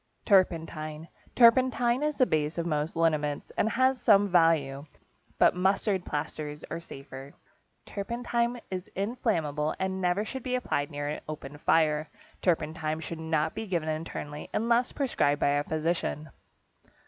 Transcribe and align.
=Turpentine.= 0.25 1.09
Turpentine 1.35 2.01
is 2.01 2.17
the 2.17 2.25
base 2.25 2.57
of 2.57 2.65
most 2.65 2.95
liniments, 2.95 3.51
and 3.55 3.67
it 3.67 3.71
has 3.77 4.01
some 4.01 4.27
value, 4.29 4.83
but 5.37 5.55
mustard 5.55 6.05
plasters 6.05 6.63
are 6.71 6.79
safer. 6.79 7.35
Turpentine 7.85 8.59
is 8.71 8.87
inflammable, 8.95 9.75
and 9.77 10.01
never 10.01 10.25
should 10.25 10.41
be 10.41 10.55
applied 10.55 10.89
near 10.89 11.07
an 11.07 11.21
open 11.29 11.59
fire. 11.59 12.09
Turpentine 12.41 12.99
should 13.01 13.19
not 13.19 13.53
be 13.53 13.67
given 13.67 13.89
internally, 13.89 14.49
unless 14.55 14.91
prescribed 14.91 15.39
by 15.39 15.49
a 15.49 15.63
physician. 15.63 16.31